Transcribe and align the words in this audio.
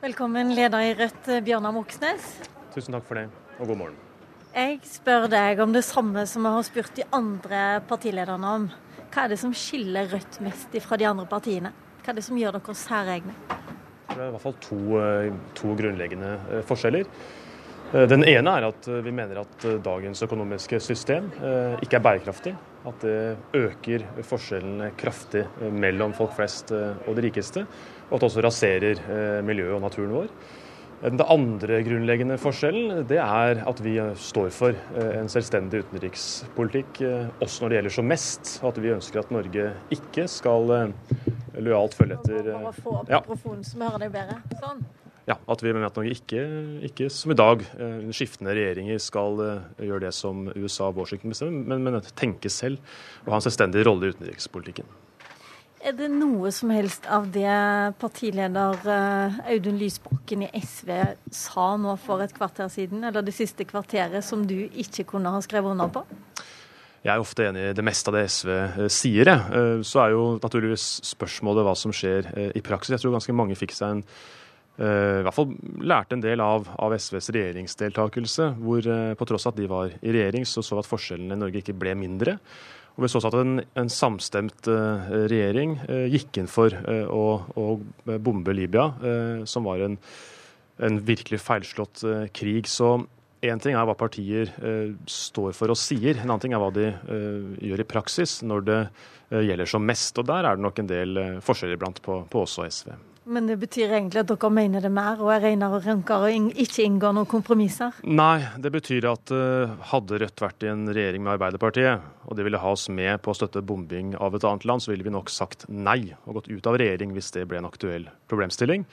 Velkommen, 0.00 0.54
leder 0.56 0.80
i 0.80 0.92
Rødt, 0.96 1.26
Bjørnar 1.44 1.74
Moxnes. 1.76 2.24
Tusen 2.72 2.94
takk 2.96 3.04
for 3.04 3.18
det, 3.20 3.26
og 3.60 3.68
god 3.68 3.76
morgen. 3.76 3.98
Jeg 4.54 4.78
spør 4.88 5.26
deg 5.28 5.60
om 5.60 5.74
det 5.74 5.82
samme 5.84 6.22
som 6.24 6.46
jeg 6.48 6.56
har 6.56 6.64
spurt 6.64 6.94
de 6.96 7.04
andre 7.12 7.58
partilederne 7.84 8.52
om. 8.56 8.64
Hva 9.12 9.26
er 9.26 9.34
det 9.34 9.38
som 9.42 9.52
skiller 9.52 10.08
Rødt 10.08 10.38
mest 10.46 10.78
fra 10.86 10.96
de 10.96 11.04
andre 11.04 11.28
partiene? 11.28 11.74
Hva 12.00 12.14
er 12.14 12.16
det 12.16 12.24
som 12.24 12.40
gjør 12.40 12.56
dere 12.56 12.76
særegne? 12.80 13.36
Det 14.06 14.16
er 14.16 14.24
i 14.24 14.32
hvert 14.38 14.46
fall 14.46 14.56
to, 14.64 14.80
eh, 15.02 15.36
to 15.60 15.76
grunnleggende 15.82 16.32
eh, 16.48 16.64
forskjeller. 16.72 17.04
Eh, 17.92 18.08
den 18.08 18.24
ene 18.24 18.56
er 18.56 18.70
at 18.72 18.90
vi 19.04 19.12
mener 19.12 19.44
at 19.44 19.70
dagens 19.84 20.24
økonomiske 20.24 20.80
system 20.80 21.28
ikke 21.84 22.00
er 22.00 22.06
bærekraftig. 22.08 22.56
At 22.88 23.04
det 23.04 23.36
øker 23.52 24.08
forskjellene 24.24 24.94
kraftig 24.96 25.44
mellom 25.60 26.16
folk 26.16 26.32
flest 26.32 26.72
og 26.72 27.12
de 27.12 27.28
rikeste 27.28 27.66
og 28.10 28.18
at 28.18 28.24
det 28.24 28.28
også 28.30 28.42
raserer 28.44 28.98
eh, 28.98 29.38
miljøet 29.46 29.76
og 29.76 29.84
naturen 29.84 30.14
vår. 30.14 30.34
Den 31.00 31.22
andre 31.32 31.78
grunnleggende 31.80 32.36
forskjellen 32.36 33.06
det 33.08 33.16
er 33.22 33.62
at 33.64 33.78
vi 33.80 33.94
står 34.20 34.50
for 34.52 34.76
eh, 34.76 35.12
en 35.20 35.30
selvstendig 35.32 35.84
utenrikspolitikk 35.86 37.02
eh, 37.06 37.28
også 37.40 37.62
når 37.62 37.70
det 37.70 37.78
gjelder 37.78 37.96
som 37.96 38.08
mest. 38.10 38.54
At 38.66 38.80
vi 38.82 38.94
ønsker 38.96 39.22
at 39.22 39.30
Norge 39.34 39.70
ikke 39.94 40.26
skal 40.28 40.74
lojalt 41.60 41.94
følge 41.96 42.18
etter 42.18 42.50
Bare 42.50 42.74
få 42.76 42.96
opp 43.00 43.12
ja. 43.12 43.22
mikrofonen, 43.22 43.62
så 43.64 43.78
vi 43.78 43.86
hører 43.86 44.04
deg 44.04 44.16
bedre. 44.18 44.40
Sånn. 44.60 44.82
Ja, 45.28 45.36
at 45.52 45.62
vi 45.62 45.70
mener 45.70 45.86
at 45.86 45.98
Norge 46.00 46.16
ikke, 46.16 46.42
ikke 46.88 47.06
som 47.14 47.30
i 47.30 47.36
dag, 47.38 47.62
skiftende 48.16 48.56
regjeringer 48.56 48.98
skal 48.98 49.38
gjøre 49.78 50.08
det 50.08 50.10
som 50.16 50.48
USA 50.56 50.88
og 50.90 50.98
Washington 50.98 51.36
bestemmer, 51.36 51.68
men, 51.70 51.86
men 51.86 52.10
tenke 52.18 52.50
selv 52.50 52.80
og 53.22 53.36
ha 53.36 53.38
en 53.38 53.46
selvstendig 53.46 53.86
rolle 53.86 54.10
i 54.10 54.16
utenrikspolitikken. 54.16 54.88
Er 55.80 55.94
det 55.96 56.10
noe 56.12 56.50
som 56.52 56.68
helst 56.74 57.06
av 57.08 57.30
det 57.32 57.48
partileder 58.02 58.82
eh, 58.84 59.36
Audun 59.54 59.78
Lysbakken 59.80 60.42
i 60.44 60.48
SV 60.60 60.90
sa 61.32 61.70
nå 61.80 61.94
for 62.02 62.20
et 62.20 62.34
kvarter 62.36 62.68
siden, 62.68 63.00
eller 63.08 63.24
det 63.24 63.32
siste 63.32 63.64
kvarteret, 63.64 64.20
som 64.24 64.42
du 64.44 64.58
ikke 64.68 65.06
kunne 65.08 65.32
ha 65.32 65.38
skrevet 65.40 65.72
under 65.72 65.88
på? 65.94 66.02
Jeg 67.00 67.14
er 67.14 67.22
ofte 67.22 67.46
enig 67.48 67.62
i 67.70 67.78
det 67.78 67.84
meste 67.86 68.12
av 68.12 68.18
det 68.18 68.26
SV 68.28 68.50
eh, 68.52 68.82
sier. 68.92 69.30
Jeg. 69.32 69.86
så 69.88 70.02
er 70.02 70.12
jo 70.12 70.26
naturligvis 70.42 70.84
spørsmålet 71.14 71.64
hva 71.64 71.72
som 71.72 71.94
skjer 71.96 72.28
i 72.52 72.60
praksis. 72.60 72.98
Jeg 72.98 73.06
tror 73.06 73.16
ganske 73.16 73.36
mange 73.40 73.56
fikk 73.56 73.72
seg 73.76 73.96
en 73.96 74.04
i 74.80 75.24
hvert 75.26 75.36
fall 75.36 75.50
lærte 75.84 76.16
en 76.16 76.22
del 76.24 76.40
av, 76.40 76.64
av 76.80 76.94
SVs 76.96 77.26
regjeringsdeltakelse, 77.36 78.46
hvor 78.64 78.86
på 79.18 79.26
tross 79.28 79.44
av 79.44 79.52
at 79.52 79.58
de 79.58 79.66
var 79.68 79.90
i 79.92 80.14
regjering, 80.14 80.46
så 80.48 80.62
så 80.64 80.78
vi 80.78 80.80
at 80.80 80.88
forskjellene 80.88 81.36
i 81.36 81.40
Norge 81.42 81.60
ikke 81.60 81.74
ble 81.76 81.92
mindre. 82.00 82.38
Og 82.96 83.04
Vi 83.04 83.10
så 83.12 83.22
at 83.24 83.36
en, 83.38 83.60
en 83.78 83.92
samstemt 83.92 84.68
uh, 84.68 85.06
regjering 85.30 85.78
uh, 85.86 86.06
gikk 86.10 86.40
inn 86.40 86.50
for 86.50 86.74
uh, 86.74 87.06
å, 87.08 87.24
å, 87.56 87.66
bombe 88.20 88.54
Libya, 88.56 88.90
som 89.48 89.68
var 89.68 89.82
en, 89.84 89.96
en 90.82 90.98
virkelig 91.06 91.40
feilslått 91.42 92.02
krig. 92.36 92.68
Så 92.68 92.96
én 93.46 93.62
ting 93.62 93.76
er 93.78 93.86
hva 93.88 93.94
partier 93.98 94.50
står 95.08 95.54
for 95.56 95.72
og 95.72 95.78
sier, 95.78 96.18
en 96.18 96.26
annen 96.26 96.42
ting 96.42 96.56
er 96.56 96.62
hva 96.62 96.72
de 96.74 96.88
gjør 97.70 97.84
i 97.84 97.88
praksis 97.88 98.40
når 98.44 98.66
det 98.66 98.80
gjelder 99.30 99.70
som 99.70 99.86
mest. 99.86 100.18
Og 100.20 100.28
der 100.28 100.48
er 100.48 100.58
det 100.58 100.66
nok 100.66 100.82
en 100.82 100.90
del 100.90 101.22
forskjeller 101.44 101.78
iblant 101.78 102.02
på, 102.04 102.22
på 102.28 102.44
oss 102.44 102.58
og 102.60 102.68
SV. 102.68 102.92
Men 103.30 103.46
det 103.46 103.60
betyr 103.62 103.92
egentlig 103.94 104.24
at 104.24 104.30
dere 104.32 104.48
mener 104.50 104.82
det 104.82 104.90
mer, 104.90 105.20
og 105.22 105.30
er 105.30 105.44
renere 105.44 105.78
og 105.78 105.84
rankere 105.86 106.32
og 106.32 106.56
ikke 106.58 106.82
inngår 106.82 107.14
noen 107.14 107.28
kompromisser? 107.30 108.00
Nei, 108.02 108.42
det 108.58 108.72
betyr 108.74 109.06
at 109.06 109.30
uh, 109.30 109.76
hadde 109.92 110.18
Rødt 110.18 110.42
vært 110.42 110.66
i 110.66 110.70
en 110.72 110.82
regjering 110.90 111.22
med 111.22 111.36
Arbeiderpartiet, 111.36 112.08
og 112.26 112.34
de 112.34 112.46
ville 112.46 112.58
ha 112.58 112.72
oss 112.74 112.88
med 112.90 113.22
på 113.22 113.30
å 113.30 113.38
støtte 113.38 113.62
bombing 113.62 114.16
av 114.18 114.34
et 114.34 114.48
annet 114.48 114.66
land, 114.66 114.82
så 114.82 114.90
ville 114.90 115.06
vi 115.06 115.14
nok 115.14 115.30
sagt 115.30 115.68
nei 115.70 116.10
og 116.24 116.40
gått 116.40 116.50
ut 116.50 116.66
av 116.66 116.80
regjering 116.82 117.14
hvis 117.14 117.30
det 117.38 117.46
ble 117.46 117.62
en 117.62 117.70
aktuell 117.70 118.10
problemstilling. 118.32 118.88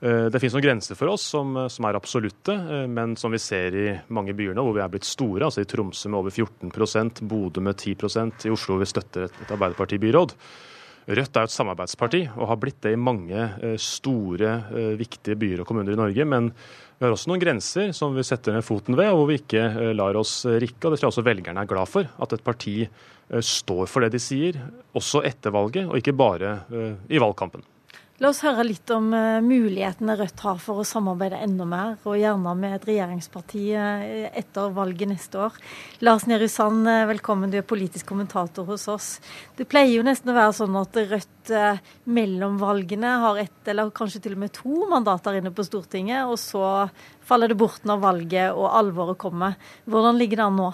Uh, 0.00 0.32
det 0.32 0.40
finnes 0.40 0.56
noen 0.56 0.68
grenser 0.70 0.96
for 0.96 1.12
oss 1.12 1.28
som, 1.36 1.52
som 1.68 1.90
er 1.90 2.00
absolutte, 2.00 2.56
men 2.88 3.12
som 3.20 3.36
vi 3.36 3.44
ser 3.44 3.76
i 3.76 3.86
mange 4.08 4.32
byer 4.38 4.56
nå 4.56 4.64
hvor 4.64 4.80
vi 4.80 4.86
er 4.86 4.96
blitt 4.96 5.10
store, 5.10 5.50
altså 5.50 5.66
i 5.66 5.68
Tromsø 5.68 6.08
med 6.08 6.24
over 6.24 6.32
14% 6.32 7.26
Bodø 7.28 7.68
med 7.68 7.76
10% 7.76 8.48
i 8.48 8.56
Oslo 8.56 8.80
vi 8.80 8.88
støtter 8.88 9.28
et, 9.28 9.42
et 9.44 9.52
Arbeiderparti-byråd. 9.52 10.38
Rødt 11.02 11.34
er 11.34 11.44
jo 11.44 11.50
et 11.50 11.54
samarbeidsparti 11.54 12.20
og 12.36 12.46
har 12.52 12.58
blitt 12.62 12.78
det 12.84 12.92
i 12.94 13.00
mange 13.00 13.34
eh, 13.34 13.74
store, 13.80 14.52
eh, 14.70 14.92
viktige 15.00 15.38
byer 15.38 15.62
og 15.62 15.66
kommuner 15.66 15.96
i 15.96 15.98
Norge. 15.98 16.26
Men 16.28 16.52
vi 16.52 17.06
har 17.06 17.14
også 17.14 17.32
noen 17.32 17.42
grenser 17.42 17.90
som 17.96 18.14
vi 18.14 18.22
setter 18.26 18.54
ned 18.54 18.66
foten 18.66 18.94
ved, 18.98 19.10
og 19.10 19.22
hvor 19.22 19.32
vi 19.32 19.40
ikke 19.40 19.64
eh, 19.66 19.90
lar 19.98 20.18
oss 20.20 20.44
rikke. 20.46 20.84
og 20.86 20.94
Det 20.94 21.00
tror 21.00 21.08
jeg 21.08 21.14
også 21.14 21.26
velgerne 21.26 21.64
er 21.64 21.70
glad 21.72 21.90
for. 21.90 22.06
At 22.22 22.36
et 22.36 22.46
parti 22.46 22.76
står 23.32 23.86
for 23.88 24.04
det 24.04 24.12
de 24.12 24.20
sier, 24.20 24.58
også 24.98 25.22
etter 25.24 25.54
valget, 25.54 25.86
og 25.88 25.96
ikke 25.96 26.12
bare 26.12 26.50
i 27.08 27.20
valgkampen. 27.22 27.62
La 28.20 28.28
oss 28.28 28.42
høre 28.44 28.66
litt 28.66 28.90
om 28.92 29.06
uh, 29.16 29.40
mulighetene 29.40 30.14
Rødt 30.18 30.42
har 30.44 30.58
for 30.60 30.82
å 30.82 30.84
samarbeide 30.84 31.38
enda 31.40 31.64
mer, 31.64 31.94
og 32.04 32.18
gjerne 32.20 32.52
med 32.60 32.74
et 32.76 32.84
regjeringsparti 32.90 33.62
uh, 33.72 34.04
etter 34.36 34.74
valget 34.76 35.08
neste 35.08 35.40
år. 35.46 35.56
Lars 36.04 36.26
Nehru 36.28 36.44
Sand, 36.52 36.84
uh, 36.84 37.06
velkommen, 37.08 37.48
du 37.48 37.56
er 37.56 37.64
politisk 37.64 38.10
kommentator 38.12 38.68
hos 38.68 38.84
oss. 38.92 39.08
Det 39.56 39.64
pleier 39.64 39.94
jo 39.94 40.04
nesten 40.04 40.28
å 40.28 40.36
være 40.36 40.52
sånn 40.60 40.76
at 40.82 41.00
Rødt 41.08 41.54
mellom 42.04 42.60
valgene 42.60 43.16
har 43.24 43.40
ett, 43.46 43.58
eller 43.72 43.88
kanskje 43.96 44.20
til 44.26 44.36
og 44.36 44.44
med 44.44 44.52
to 44.60 44.84
mandater 44.92 45.40
inne 45.40 45.50
på 45.56 45.64
Stortinget, 45.66 46.28
og 46.28 46.36
så 46.38 46.92
faller 47.26 47.50
det 47.50 47.58
bort 47.64 47.88
når 47.88 48.04
valget 48.04 48.52
og 48.52 48.68
alvoret 48.76 49.18
kommer. 49.24 49.56
Hvordan 49.88 50.20
ligger 50.20 50.44
det 50.44 50.50
an 50.50 50.60
nå? 50.60 50.72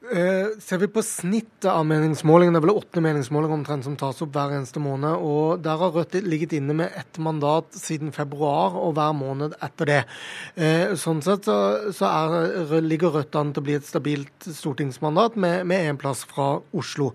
Uh, 0.00 0.56
ser 0.64 0.78
vi 0.80 0.86
på 0.88 1.02
snittet 1.04 1.66
av 1.68 1.82
meningsmålingene, 1.84 2.56
det 2.56 2.62
er 2.62 2.64
vel 2.64 2.78
åtte 2.80 3.02
meningsmålinger 3.04 3.52
omtrent 3.52 3.84
som 3.84 3.98
tas 4.00 4.22
opp 4.24 4.30
hver 4.32 4.54
eneste 4.56 4.80
måned. 4.80 5.12
og 5.12 5.60
Der 5.60 5.76
har 5.76 5.92
Rødt 5.92 6.14
ligget 6.24 6.54
inne 6.56 6.72
med 6.72 6.94
ett 6.96 7.18
mandat 7.20 7.76
siden 7.76 8.08
februar 8.10 8.78
og 8.80 8.94
hver 8.96 9.12
måned 9.12 9.58
etter 9.60 9.90
det. 9.90 9.98
Uh, 10.56 10.96
sånn 10.96 11.20
sett 11.20 11.44
så, 11.44 11.92
så 11.92 12.08
er, 12.08 12.80
ligger 12.80 13.12
Rødt 13.12 13.36
an 13.36 13.50
til 13.52 13.60
å 13.60 13.66
bli 13.66 13.76
et 13.76 13.84
stabilt 13.84 14.48
stortingsmandat 14.48 15.36
med 15.36 15.68
én 15.76 16.00
plass 16.00 16.24
fra 16.24 16.48
Oslo. 16.72 17.10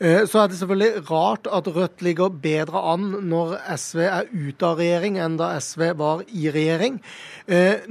Uh, 0.00 0.24
så 0.24 0.40
er 0.40 0.48
det 0.48 0.62
selvfølgelig 0.62 1.04
rart 1.12 1.52
at 1.52 1.68
Rødt 1.68 2.00
ligger 2.00 2.32
bedre 2.32 2.80
an 2.94 3.10
når 3.28 3.58
SV 3.76 4.06
er 4.08 4.32
ute 4.32 4.70
av 4.70 4.80
regjering 4.80 5.20
enn 5.20 5.36
da 5.36 5.50
SV 5.60 5.84
var 6.00 6.24
i 6.32 6.48
regjering. 6.48 6.96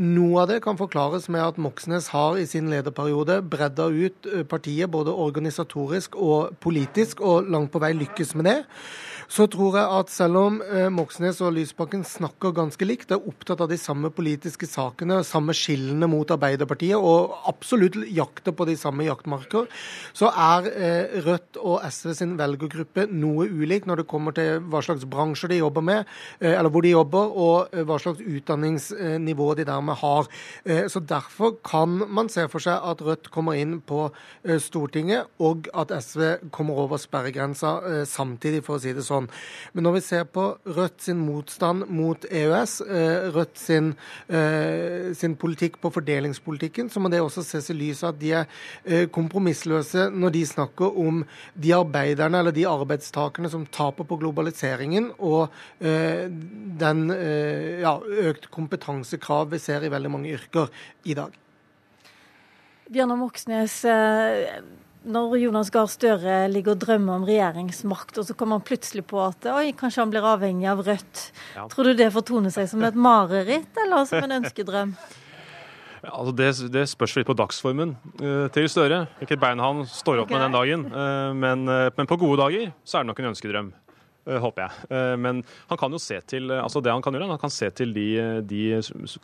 Noe 0.02 0.42
av 0.42 0.48
det 0.50 0.62
kan 0.64 0.78
forklares 0.80 1.28
med 1.30 1.44
at 1.44 1.58
Moxnes 1.62 2.08
har 2.14 2.38
i 2.40 2.48
sin 2.50 2.72
lederperiode 2.72 3.42
bredda 3.52 3.90
ut 3.92 4.31
partiet 4.50 4.92
både 4.92 5.14
organisatorisk 5.14 6.16
og 6.16 6.58
politisk, 6.60 7.22
og 7.22 7.50
langt 7.52 7.72
på 7.72 7.82
vei 7.84 7.94
lykkes 7.98 8.36
med 8.40 8.50
det 8.52 8.60
så 9.32 9.46
tror 9.52 9.78
jeg 9.80 10.00
at 10.00 10.12
selv 10.12 10.40
om 10.42 10.58
eh, 10.66 10.90
Moxnes 10.92 11.40
og 11.44 11.54
Lysbakken 11.56 12.04
snakker 12.08 12.52
ganske 12.56 12.84
likt, 12.84 13.14
er 13.16 13.28
opptatt 13.30 13.62
av 13.64 13.70
de 13.72 13.78
samme 13.80 14.12
politiske 14.12 14.68
sakene, 14.68 15.22
samme 15.28 15.56
skillene 15.56 16.10
mot 16.12 16.34
Arbeiderpartiet, 16.36 17.00
og 17.00 17.38
absolutt 17.48 17.96
jakter 18.12 18.56
på 18.56 18.68
de 18.68 18.76
samme 18.80 19.08
jaktmarker, 19.08 19.70
så 20.18 20.32
er 20.32 20.68
eh, 20.72 21.16
Rødt 21.24 21.60
og 21.62 21.86
SV 21.88 22.12
sin 22.18 22.36
velgergruppe 22.40 23.08
noe 23.12 23.48
ulik 23.48 23.88
når 23.88 24.02
det 24.02 24.08
kommer 24.12 24.36
til 24.36 24.60
hva 24.68 24.84
slags 24.84 25.08
bransjer 25.08 25.54
de 25.54 25.62
jobber 25.62 25.86
med, 25.88 26.12
eh, 26.42 26.52
eller 26.52 26.72
hvor 26.74 26.84
de 26.84 26.92
jobber, 26.92 27.32
og 27.32 27.72
hva 27.88 28.00
slags 28.04 28.20
utdanningsnivå 28.20 29.52
de 29.60 29.68
dermed 29.68 30.00
har. 30.02 30.28
Så 30.92 31.00
Derfor 31.12 31.56
kan 31.66 32.04
man 32.08 32.30
se 32.32 32.46
for 32.52 32.64
seg 32.64 32.84
at 32.88 33.02
Rødt 33.04 33.32
kommer 33.34 33.58
inn 33.60 33.80
på 33.84 34.10
Stortinget, 34.62 35.30
og 35.40 35.68
at 35.78 35.92
SV 36.02 36.50
kommer 36.52 36.80
over 36.82 36.98
sperregrensa 36.98 38.06
samtidig, 38.10 38.64
for 38.66 38.80
å 38.80 38.82
si 38.82 38.94
det 38.94 39.04
sånn. 39.06 39.28
Men 39.74 39.86
når 39.86 39.98
vi 39.98 40.04
ser 40.06 40.26
på 40.30 40.48
Rødt 40.66 41.02
sin 41.06 41.20
motstand 41.22 41.88
mot 41.90 42.26
EØS, 42.26 42.82
eh, 42.82 43.30
Rødt 43.34 43.58
sin, 43.58 43.96
eh, 44.30 45.14
sin 45.14 45.36
politikk 45.36 45.80
på 45.82 45.92
fordelingspolitikken, 45.94 46.90
så 46.90 47.00
må 47.00 47.10
det 47.10 47.22
også 47.22 47.44
ses 47.44 47.70
i 47.70 47.78
lys 47.78 48.04
av 48.04 48.14
at 48.14 48.20
de 48.20 48.32
er 48.32 48.46
eh, 48.86 49.06
kompromissløse 49.08 50.10
når 50.12 50.32
de 50.32 50.46
snakker 50.46 50.98
om 50.98 51.24
de 51.56 51.74
arbeiderne 51.74 52.40
eller 52.40 52.52
de 52.52 52.66
arbeidstakerne 52.66 53.50
som 53.50 53.66
taper 53.66 54.04
på 54.04 54.20
globaliseringen 54.20 55.12
og 55.20 55.50
den 55.82 57.00
ja, 57.82 57.94
økt 58.00 58.50
kompetansekrav 58.52 59.50
vi 59.52 59.60
ser 59.60 59.84
i 59.84 59.92
veldig 59.92 60.12
mange 60.12 60.34
yrker 60.36 60.70
i 61.06 61.16
dag. 61.18 61.32
Bjørnar 62.90 63.20
Moxnes, 63.20 63.76
når 65.02 65.38
Jonas 65.42 65.72
Gahr 65.74 65.88
Støre 65.90 66.36
ligger 66.52 66.76
og 66.76 66.82
drømmer 66.84 67.22
om 67.22 67.26
regjeringsmakt, 67.26 68.20
og 68.22 68.28
så 68.28 68.36
kommer 68.38 68.60
han 68.60 68.66
plutselig 68.68 69.06
på 69.10 69.22
at 69.24 69.48
oi, 69.54 69.72
kanskje 69.78 70.04
han 70.04 70.14
blir 70.14 70.28
avhengig 70.28 70.70
av 70.70 70.84
Rødt. 70.86 71.24
Ja. 71.56 71.66
Tror 71.72 71.90
du 71.90 71.96
det 71.98 72.12
fortoner 72.14 72.54
seg 72.54 72.70
som 72.70 72.84
et 72.86 72.98
mareritt, 72.98 73.72
eller 73.86 74.06
som 74.10 74.28
en 74.28 74.38
ønskedrøm? 74.42 74.94
Altså 76.02 76.34
det, 76.34 76.50
det, 76.74 76.88
spørs 76.90 77.14
litt 77.20 77.30
på 77.30 77.38
dagsformen 77.38 77.94
uh, 78.24 78.48
til 78.54 78.70
Støre. 78.74 79.04
Hvilket 79.20 79.42
bein 79.42 79.62
han 79.62 79.84
står 79.86 80.24
opp 80.24 80.32
okay. 80.32 80.38
med 80.38 80.48
den 80.48 80.56
dagen. 80.58 80.86
Uh, 80.90 81.30
men, 81.38 81.68
uh, 81.70 81.90
men, 81.98 82.10
på 82.10 82.18
gode 82.22 82.42
dager 82.42 82.72
så 82.82 83.00
er 83.00 83.06
det 83.06 83.12
nok 83.12 83.22
en 83.22 83.32
ønskedrøm. 83.34 83.70
Håper 84.22 84.68
jeg. 84.68 85.18
Men 85.18 85.40
han 85.70 85.80
kan 85.82 85.94
jo 85.96 85.98
se 85.98 86.20
til 86.30 86.52
altså 86.54 86.78
det 86.84 86.92
han 86.94 87.02
kan 87.02 87.16
gjøre, 87.16 87.30
han 87.32 87.42
kan 87.42 87.54
se 87.54 87.72
til 87.74 87.90
de, 87.96 88.06
de 88.46 88.60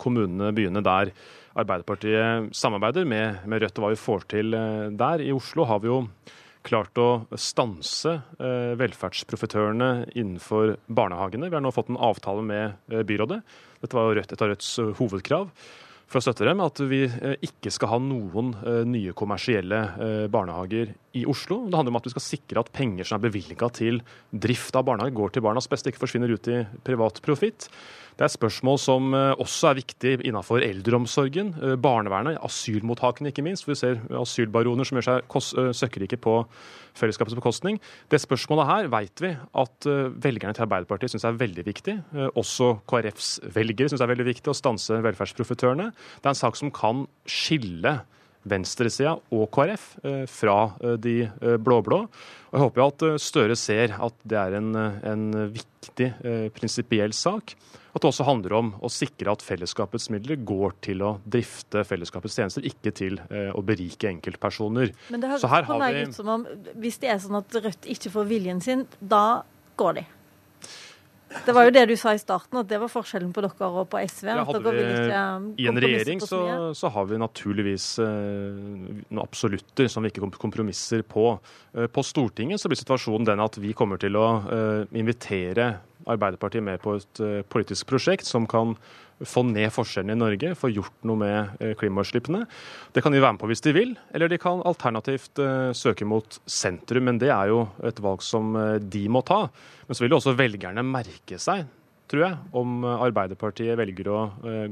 kommunene, 0.02 0.50
byene 0.56 0.82
der 0.82 1.12
Arbeiderpartiet 1.58 2.54
samarbeider 2.54 3.06
med, 3.08 3.40
med, 3.48 3.62
Rødt 3.62 3.80
og 3.80 3.84
hva 3.84 3.94
vi 3.94 4.00
får 4.00 4.26
til 4.30 4.54
eh, 4.54 4.90
der. 4.94 5.24
I 5.24 5.34
Oslo 5.34 5.66
har 5.68 5.82
vi 5.82 5.90
jo 5.90 6.02
klart 6.66 6.98
å 7.00 7.24
stanse 7.38 8.18
eh, 8.38 8.74
velferdsprofitørene 8.78 9.90
innenfor 10.12 10.76
barnehagene. 10.86 11.48
Vi 11.48 11.58
har 11.58 11.64
nå 11.64 11.72
fått 11.74 11.90
en 11.90 12.00
avtale 12.10 12.44
med 12.46 12.92
eh, 12.92 13.04
byrådet. 13.08 13.40
Dette 13.82 13.98
var 13.98 14.08
jo 14.08 14.18
Rødt, 14.18 14.34
et 14.34 14.44
av 14.44 14.52
Rødts 14.52 14.72
hovedkrav 15.00 15.50
for 16.08 16.20
å 16.20 16.24
støtte 16.24 16.46
dem, 16.48 16.62
at 16.64 16.80
vi 16.88 17.02
ikke 17.44 17.72
skal 17.74 17.92
ha 17.92 17.98
noen 18.00 18.54
nye 18.88 19.12
kommersielle 19.12 19.82
barnehager 20.32 20.94
i 21.18 21.26
Oslo. 21.28 21.66
Det 21.68 21.76
handler 21.76 21.92
om 21.92 22.00
at 22.00 22.08
vi 22.08 22.14
skal 22.14 22.24
sikre 22.24 22.62
at 22.62 22.72
penger 22.72 23.08
som 23.08 23.18
er 23.18 23.26
bevilga 23.28 23.68
til 23.76 24.00
drift 24.32 24.76
av 24.78 24.86
barnehager, 24.88 25.16
går 25.18 25.36
til 25.36 25.44
barnas 25.44 25.68
beste, 25.70 25.92
ikke 25.92 26.06
forsvinner 26.06 26.32
ut 26.32 26.48
i 26.48 26.62
privat 26.86 27.20
profitt. 27.24 27.68
Det 28.18 28.26
er 28.26 28.32
spørsmål 28.34 28.80
som 28.82 29.12
eh, 29.14 29.30
også 29.38 29.68
er 29.68 29.76
viktig 29.78 30.12
innenfor 30.26 30.64
eldreomsorgen, 30.66 31.52
eh, 31.62 31.76
barnevernet, 31.78 32.40
asylmottakene 32.42 33.30
ikke 33.30 33.44
minst. 33.46 33.62
For 33.62 33.76
vi 33.76 33.78
ser 33.78 34.00
asylbaroner 34.18 34.88
som 34.88 34.98
gjør 34.98 35.06
seg 35.06 35.36
eh, 35.38 35.70
søkkrike 35.78 36.18
på 36.24 36.34
fellesskapets 36.98 37.38
bekostning. 37.38 37.78
Det 38.10 38.18
spørsmålet 38.18 38.66
her 38.66 38.88
vet 38.90 39.22
vi 39.22 39.30
at 39.62 39.86
velgerne 40.18 40.56
til 40.56 40.64
Arbeiderpartiet 40.64 41.12
syns 41.12 41.28
er 41.28 41.36
veldig 41.38 41.62
viktig. 41.62 41.94
Også 42.40 42.72
KrFs 42.90 43.28
velgere 43.54 43.92
syns 43.92 44.02
er 44.02 44.10
veldig 44.10 44.26
viktig 44.26 44.50
å 44.50 44.56
stanse 44.56 44.98
velferdsprofitørene. 45.04 45.92
Det 46.18 46.28
er 46.28 46.34
en 46.34 46.42
sak 46.42 46.58
som 46.60 46.72
kan 46.74 47.06
skille 47.28 47.98
venstresida 48.48 49.16
og 49.34 49.48
KrF 49.52 49.88
fra 50.32 50.58
de 50.96 51.16
blå-blå. 51.60 51.98
Og 52.48 52.54
Jeg 52.54 52.62
håper 52.62 52.84
at 52.84 53.04
Støre 53.20 53.56
ser 53.60 53.92
at 53.98 54.22
det 54.24 54.38
er 54.40 54.56
en, 54.56 54.70
en 54.78 55.26
viktig 55.52 56.08
prinsipiell 56.56 57.12
sak. 57.12 57.52
At 57.98 58.04
det 58.04 58.10
også 58.12 58.26
handler 58.28 58.54
om 58.54 58.68
å 58.84 58.90
sikre 58.92 59.32
at 59.32 59.42
fellesskapets 59.42 60.08
midler 60.14 60.38
går 60.46 60.76
til 60.86 61.02
å 61.02 61.16
drifte 61.26 61.82
fellesskapets 61.88 62.36
tjenester, 62.38 62.66
ikke 62.68 62.92
til 62.94 63.18
eh, 63.26 63.48
å 63.50 63.62
berike 63.66 64.10
enkeltpersoner. 64.10 64.92
Men 65.10 65.24
det 65.24 65.32
høres 65.32 65.66
på 65.66 65.78
meg 65.80 66.02
ut 66.04 66.14
som 66.14 66.30
om 66.36 66.44
hvis 66.78 67.00
det 67.02 67.10
er 67.14 67.18
sånn 67.24 67.40
at 67.40 67.58
Rødt 67.58 67.88
ikke 67.90 68.12
får 68.14 68.28
viljen 68.30 68.62
sin, 68.62 68.86
da 69.00 69.42
går 69.80 69.98
de. 69.98 70.06
Det 71.28 71.52
var 71.52 71.66
jo 71.66 71.72
det 71.74 71.84
du 71.90 71.94
sa 72.00 72.14
i 72.16 72.20
starten, 72.20 72.60
at 72.60 72.68
det 72.70 72.78
var 72.80 72.90
forskjellen 72.92 73.32
på 73.36 73.42
dere 73.44 73.68
og 73.68 73.88
på 73.92 74.00
SV. 74.00 74.28
Ja, 74.30 74.44
vi, 74.48 74.72
ikke, 74.80 75.22
um, 75.36 75.48
I 75.60 75.66
en 75.68 75.80
regjering 75.84 76.22
så, 76.24 76.40
så, 76.76 76.90
har 76.94 77.08
vi 77.10 77.18
naturligvis 77.20 77.88
eh, 78.04 78.60
noen 79.08 79.20
absolutter 79.22 79.90
som 79.92 80.04
vi 80.04 80.12
ikke 80.12 80.30
kompromisser 80.40 81.04
på. 81.04 81.34
Eh, 81.76 81.88
på 81.92 82.04
Stortinget 82.06 82.62
så 82.62 82.72
blir 82.72 82.80
situasjonen 82.80 83.28
den 83.28 83.44
at 83.44 83.60
vi 83.60 83.74
kommer 83.76 84.00
til 84.00 84.16
å 84.16 84.28
eh, 84.46 84.82
invitere 84.98 85.74
Arbeiderpartiet 86.08 86.64
med 86.64 86.80
på 86.80 86.94
et 86.96 87.20
uh, 87.20 87.40
politisk 87.52 87.90
prosjekt 87.90 88.24
som 88.24 88.46
kan 88.48 88.76
få 89.26 89.42
ned 89.48 89.70
forskjellene 89.74 90.14
i 90.14 90.20
Norge, 90.20 90.52
få 90.58 90.70
gjort 90.70 91.06
noe 91.08 91.20
med 91.20 91.62
uh, 91.62 91.72
klimautslippene. 91.78 92.44
Det 92.94 93.02
kan 93.04 93.14
de 93.14 93.22
være 93.22 93.36
med 93.36 93.42
på 93.42 93.50
hvis 93.50 93.64
de 93.64 93.74
vil, 93.76 93.96
eller 94.14 94.30
de 94.30 94.40
kan 94.42 94.62
alternativt 94.68 95.42
uh, 95.42 95.70
søke 95.76 96.06
mot 96.08 96.38
sentrum. 96.46 97.08
Men 97.08 97.20
det 97.22 97.32
er 97.34 97.52
jo 97.52 97.64
et 97.86 98.02
valg 98.04 98.24
som 98.24 98.56
de 98.80 99.04
må 99.10 99.24
ta. 99.26 99.46
Men 99.88 99.98
så 99.98 100.04
vil 100.04 100.14
jo 100.14 100.20
også 100.20 100.36
velgerne 100.38 100.84
merke 100.86 101.40
seg, 101.42 101.66
tror 102.08 102.24
jeg, 102.24 102.40
om 102.56 102.84
Arbeiderpartiet 102.88 103.78
velger 103.78 104.12
å 104.12 104.20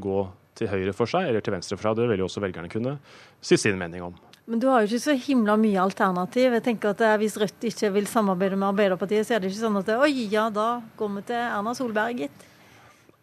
gå 0.01 0.21
til 0.57 0.71
høyre 0.73 0.95
for 0.97 1.11
seg 1.11 1.29
eller 1.29 1.45
til 1.45 1.53
venstre 1.57 1.77
for 1.77 1.91
seg. 1.91 1.99
Det 1.99 2.09
vil 2.11 2.23
jo 2.23 2.31
også 2.31 2.43
velgerne 2.45 2.73
kunne 2.73 2.97
si 3.45 3.59
sin 3.61 3.77
mening 3.81 4.07
om. 4.07 4.17
Men 4.47 4.61
du 4.63 4.69
har 4.71 4.83
jo 4.83 4.87
ikke 4.93 5.03
så 5.03 5.15
himla 5.19 5.57
mye 5.59 5.81
alternativ. 5.83 6.53
Jeg 6.55 6.63
tenker 6.63 6.93
at 6.95 7.03
Hvis 7.19 7.37
Rødt 7.41 7.65
ikke 7.67 7.91
vil 7.97 8.07
samarbeide 8.07 8.59
med 8.59 8.69
Arbeiderpartiet, 8.69 9.27
så 9.27 9.35
er 9.35 9.43
det 9.43 9.51
ikke 9.51 9.65
sånn 9.65 9.81
at 9.81 9.91
oi, 9.97 10.13
ja, 10.31 10.47
da 10.55 10.69
går 10.99 11.17
vi 11.17 11.25
til 11.33 11.41
Erna 11.41 11.75
Solberg, 11.75 12.23
gitt. 12.23 12.45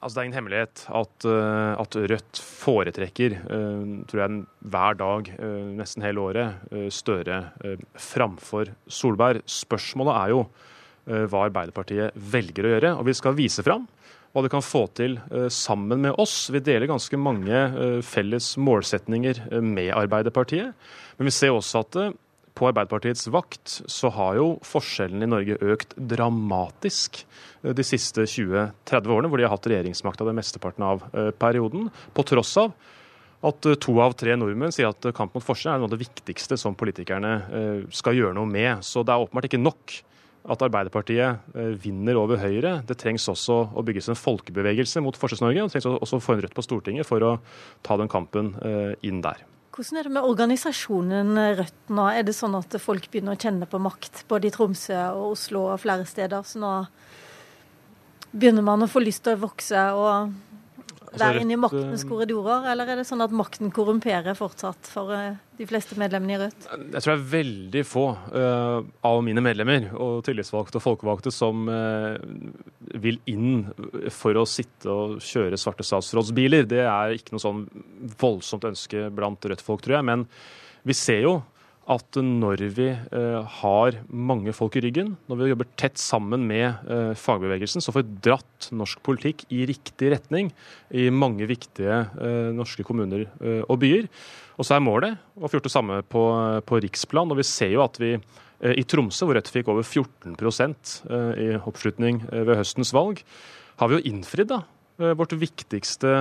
Altså, 0.03 0.17
Det 0.17 0.21
er 0.21 0.27
ingen 0.27 0.39
hemmelighet 0.41 0.83
at, 0.99 1.25
eh, 1.31 1.73
at 1.79 1.97
Rødt 2.11 2.41
foretrekker, 2.43 3.37
uh, 3.47 4.03
tror 4.09 4.21
jeg, 4.23 4.43
hver 4.75 4.99
dag 4.99 5.31
uh, 5.39 5.71
nesten 5.79 6.03
hele 6.03 6.19
året, 6.19 6.67
Støre 6.91 7.39
framfor 7.95 8.73
Solberg. 8.87 9.41
Spørsmålet 9.47 10.19
er 10.19 10.35
jo 10.35 10.45
hva 11.03 11.41
Arbeiderpartiet 11.49 12.15
velger 12.15 12.63
å 12.63 12.69
gjøre. 12.71 12.91
Og 12.95 13.07
vi 13.09 13.15
skal 13.17 13.35
vise 13.35 13.63
fram 13.65 13.83
hva 14.33 14.41
de 14.41 14.49
kan 14.49 14.65
få 14.65 14.87
til 14.97 15.19
eh, 15.29 15.47
sammen 15.53 16.01
med 16.01 16.17
oss. 16.21 16.49
Vi 16.53 16.61
deler 16.65 16.89
ganske 16.89 17.17
mange 17.21 17.53
eh, 17.53 17.99
felles 18.05 18.55
målsetninger 18.57 19.43
eh, 19.45 19.61
med 19.61 19.91
Arbeiderpartiet. 19.93 20.73
Men 21.19 21.29
vi 21.29 21.35
ser 21.35 21.53
også 21.53 21.83
at 21.83 21.99
på 22.53 22.67
Arbeiderpartiets 22.69 23.27
vakt 23.33 23.79
så 23.89 24.11
har 24.13 24.37
jo 24.39 24.47
forskjellene 24.67 25.25
i 25.25 25.31
Norge 25.31 25.57
økt 25.73 25.95
dramatisk 25.97 27.23
de 27.63 27.85
siste 27.87 28.27
20-30 28.29 29.13
årene, 29.13 29.31
hvor 29.31 29.39
de 29.39 29.47
har 29.47 29.55
hatt 29.55 29.69
regjeringsmakta 29.71 30.27
den 30.27 30.37
mesteparten 30.37 30.85
av 30.85 31.05
perioden. 31.39 31.87
På 32.13 32.25
tross 32.27 32.53
av 32.61 32.73
at 33.43 33.67
to 33.83 33.97
av 33.99 34.15
tre 34.19 34.35
nordmenn 34.39 34.71
sier 34.75 34.91
at 34.91 35.09
kamp 35.15 35.33
mot 35.35 35.43
forskjell 35.43 35.73
er 35.73 35.81
noe 35.81 35.89
av 35.89 35.95
det 35.95 36.03
viktigste 36.03 36.59
som 36.59 36.77
politikerne 36.79 37.33
skal 37.91 38.19
gjøre 38.19 38.37
noe 38.37 38.49
med. 38.49 38.83
Så 38.85 39.03
det 39.03 39.15
er 39.15 39.23
åpenbart 39.25 39.49
ikke 39.49 39.63
nok 39.63 39.97
at 40.43 40.63
Arbeiderpartiet 40.65 41.55
eh, 41.55 41.71
vinner 41.79 42.19
over 42.19 42.41
Høyre. 42.41 42.75
Det 42.87 42.97
trengs 42.99 43.29
også 43.31 43.59
å 43.71 43.83
bygges 43.85 44.11
en 44.11 44.19
folkebevegelse 44.19 45.03
mot 45.03 45.17
Forskjells-Norge. 45.19 45.67
Det 45.67 45.77
trengs 45.77 45.89
også 45.93 46.19
å 46.19 46.23
få 46.23 46.35
en 46.35 46.43
Rødt 46.43 46.57
på 46.57 46.65
Stortinget 46.65 47.07
for 47.07 47.23
å 47.23 47.33
ta 47.85 47.97
den 47.99 48.11
kampen 48.11 48.53
eh, 48.59 48.93
inn 49.07 49.23
der. 49.23 49.45
Hvordan 49.73 49.97
er 49.97 50.05
det 50.05 50.13
med 50.13 50.25
organisasjonen 50.29 51.37
Rødt 51.57 51.87
nå? 51.97 52.03
Er 52.13 52.25
det 52.27 52.35
sånn 52.37 52.53
at 52.59 52.75
folk 52.77 53.07
begynner 53.09 53.33
å 53.33 53.41
kjenne 53.41 53.65
på 53.65 53.79
makt 53.81 54.19
både 54.29 54.45
i 54.45 54.53
Tromsø 54.53 54.99
og 55.15 55.31
Oslo 55.31 55.63
og 55.71 55.79
flere 55.81 56.05
steder? 56.05 56.45
Så 56.45 56.61
nå 56.61 56.73
begynner 58.29 58.61
man 58.65 58.85
å 58.85 58.89
få 58.91 59.01
lyst 59.01 59.23
til 59.25 59.33
å 59.33 59.41
vokse 59.47 59.81
og 59.97 60.35
Altså, 61.13 61.27
der 61.29 61.43
inne 61.43 61.53
i 61.53 61.59
maktens 61.61 62.01
eh, 62.01 62.09
korridorer, 62.09 62.63
eller 62.71 62.89
er 62.89 62.97
det 62.97 63.05
sånn 63.05 63.21
at 63.21 63.33
makten 63.37 63.69
korrumperer 63.73 64.33
fortsatt 64.37 64.89
for 64.89 65.13
eh, 65.13 65.35
de 65.59 65.67
fleste 65.69 65.93
medlemmene 66.01 66.33
i 66.33 66.39
Rødt? 66.41 66.65
Jeg 66.65 67.03
tror 67.05 67.11
det 67.11 67.13
er 67.19 67.27
veldig 67.35 67.83
få 67.85 68.05
uh, 68.33 68.79
av 69.05 69.19
mine 69.25 69.43
medlemmer 69.45 69.91
og 69.93 70.23
tillitsvalgte 70.25 70.79
og 70.79 70.85
folkevalgte 70.87 71.33
som 71.33 71.69
uh, 71.69 72.17
vil 73.03 73.21
inn 73.29 73.67
for 74.09 74.41
å 74.41 74.47
sitte 74.49 74.89
og 74.89 75.21
kjøre 75.21 75.59
svarte 75.61 75.85
statsrådsbiler. 75.85 76.65
Det 76.65 76.81
er 76.81 77.13
ikke 77.19 77.37
noe 77.37 77.45
sånn 77.45 77.63
voldsomt 78.17 78.65
ønske 78.73 79.05
blant 79.13 79.45
Rødt-folk, 79.45 79.85
tror 79.85 79.99
jeg. 79.99 80.09
Men 80.09 80.25
vi 80.83 80.97
ser 80.97 81.27
jo 81.27 81.37
at 81.91 82.15
når 82.15 82.61
vi 82.77 82.85
eh, 82.93 83.55
har 83.59 83.97
mange 84.07 84.53
folk 84.55 84.77
i 84.79 84.83
ryggen, 84.85 85.13
når 85.27 85.39
vi 85.39 85.49
jobber 85.51 85.69
tett 85.79 85.99
sammen 85.99 86.45
med 86.47 86.67
eh, 86.87 87.11
fagbevegelsen, 87.19 87.83
så 87.83 87.91
får 87.91 88.05
vi 88.05 88.19
dratt 88.29 88.69
norsk 88.71 89.01
politikk 89.03 89.43
i 89.51 89.65
riktig 89.67 90.13
retning 90.15 90.53
i 90.95 91.09
mange 91.11 91.47
viktige 91.49 92.05
eh, 92.07 92.51
norske 92.55 92.85
kommuner 92.87 93.25
og 93.67 93.75
byer. 93.81 94.07
Og 94.55 94.67
så 94.67 94.77
er 94.77 94.85
målet 94.85 95.19
å 95.35 95.49
få 95.49 95.57
gjort 95.57 95.67
det 95.67 95.73
samme 95.73 95.99
på, 96.07 96.23
på 96.67 96.79
riksplan. 96.85 97.31
Og 97.33 97.41
vi 97.41 97.47
ser 97.47 97.73
jo 97.73 97.83
at 97.83 97.99
vi 97.99 98.15
i 98.63 98.83
Tromsø, 98.87 99.25
hvor 99.27 99.35
Rødt 99.35 99.49
fikk 99.51 99.67
over 99.73 99.83
14% 99.83 100.91
i 101.41 101.47
oppslutning 101.57 102.21
ved 102.31 102.53
høstens 102.55 102.93
valg, 102.95 103.19
har 103.81 103.89
vi 103.89 103.97
jo 103.97 104.05
innfridd 104.07 104.53
da, 104.53 104.61
vårt 105.17 105.33
viktigste 105.35 106.13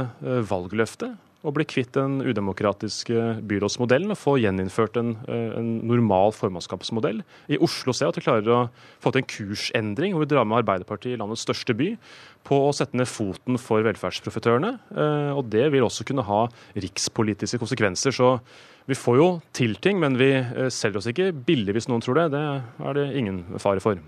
valgløfte 0.49 1.12
å 1.43 1.53
bli 1.55 1.67
kvitt 1.67 1.93
den 1.96 2.20
udemokratiske 2.22 3.43
byrådsmodellen 3.51 4.15
og 4.15 4.20
få 4.20 4.37
gjeninnført 4.39 4.96
en, 5.01 5.17
eh, 5.27 5.58
en 5.58 5.70
normal 5.89 6.32
formannskapsmodell. 6.37 7.22
I 7.49 7.58
Oslo 7.58 7.93
ser 7.93 8.06
jeg 8.06 8.13
at 8.13 8.19
vi 8.20 8.27
klarer 8.27 8.46
å 8.46 8.70
få 9.03 9.13
til 9.13 9.22
en 9.22 9.32
kursendring 9.34 10.15
hvor 10.15 10.22
vi 10.22 10.31
drar 10.34 10.46
med 10.46 10.63
Arbeiderpartiet 10.63 11.15
i 11.15 11.19
landets 11.19 11.44
største 11.44 11.75
by 11.75 11.96
på 12.44 12.55
å 12.69 12.75
sette 12.75 12.94
ned 12.94 13.11
foten 13.11 13.58
for 13.58 13.82
velferdsprofitørene. 13.82 14.79
Eh, 14.94 15.32
og 15.34 15.51
det 15.51 15.70
vil 15.72 15.82
også 15.82 16.06
kunne 16.06 16.27
ha 16.27 16.46
rikspolitiske 16.77 17.58
konsekvenser. 17.58 18.15
Så 18.15 18.41
vi 18.87 18.94
får 18.94 19.17
jo 19.19 19.43
til 19.53 19.75
ting, 19.75 19.99
men 19.99 20.17
vi 20.17 20.32
eh, 20.39 20.70
selger 20.70 20.99
oss 20.99 21.11
ikke 21.11 21.32
billig 21.34 21.75
hvis 21.75 21.89
noen 21.91 22.03
tror 22.03 22.22
det. 22.22 22.31
Det 22.39 22.46
er 22.87 22.99
det 22.99 23.17
ingen 23.19 23.44
fare 23.58 23.82
for. 23.82 23.99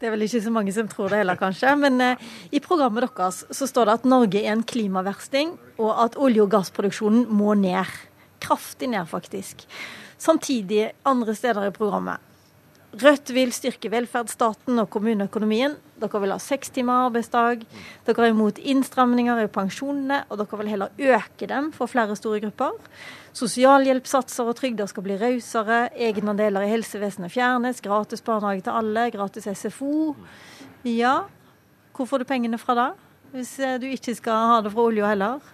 Det 0.00 0.08
er 0.08 0.14
vel 0.14 0.26
ikke 0.26 0.42
så 0.42 0.52
mange 0.52 0.72
som 0.74 0.88
tror 0.90 1.12
det 1.12 1.20
heller, 1.22 1.38
kanskje. 1.38 1.70
Men 1.78 2.00
eh, 2.02 2.24
i 2.52 2.60
programmet 2.62 3.06
deres 3.06 3.44
så 3.54 3.68
står 3.70 3.88
det 3.88 3.96
at 4.00 4.08
Norge 4.10 4.42
er 4.42 4.52
en 4.52 4.66
klimaversting, 4.66 5.54
og 5.78 5.92
at 6.04 6.18
olje- 6.20 6.42
og 6.44 6.50
gassproduksjonen 6.54 7.28
må 7.30 7.54
ned. 7.58 7.90
Kraftig 8.42 8.90
ned, 8.92 9.06
faktisk. 9.08 9.64
Samtidig, 10.18 10.90
andre 11.06 11.34
steder 11.36 11.68
i 11.68 11.74
programmet, 11.74 12.22
Rødt 12.94 13.32
vil 13.34 13.50
styrke 13.50 13.90
velferdsstaten 13.90 14.78
og 14.78 14.86
kommuneøkonomien. 14.94 15.72
Dere 15.98 16.20
vil 16.22 16.30
ha 16.30 16.38
seks 16.38 16.70
timer 16.76 17.08
arbeidsdag. 17.08 17.64
Dere 18.06 18.26
er 18.26 18.34
imot 18.34 18.60
innstramninger 18.62 19.40
i 19.42 19.48
pensjonene, 19.50 20.20
og 20.28 20.38
dere 20.38 20.60
vil 20.60 20.70
heller 20.70 20.94
øke 21.16 21.48
dem 21.50 21.72
for 21.74 21.90
flere 21.90 22.14
store 22.18 22.38
grupper. 22.44 22.76
Sosialhjelpssatser 23.34 24.46
og 24.46 24.54
trygder 24.60 24.86
skal 24.86 25.06
bli 25.06 25.18
rausere. 25.18 25.88
Egenandeler 25.96 26.68
i 26.68 26.70
helsevesenet 26.70 27.34
fjernes. 27.34 27.82
Gratis 27.82 28.22
barnehage 28.22 28.62
til 28.68 28.78
alle. 28.78 29.08
Gratis 29.10 29.50
SFO. 29.58 30.14
Ja, 30.86 31.24
hvor 31.96 32.06
får 32.06 32.22
du 32.22 32.30
pengene 32.30 32.62
fra 32.62 32.78
da? 32.78 32.88
Hvis 33.34 33.56
eh, 33.58 33.80
du 33.82 33.88
ikke 33.90 34.14
skal 34.14 34.50
ha 34.52 34.62
det 34.62 34.70
fra 34.70 34.86
olja 34.86 35.10
heller? 35.10 35.52